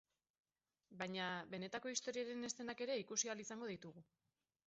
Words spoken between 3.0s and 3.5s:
ikusi ahal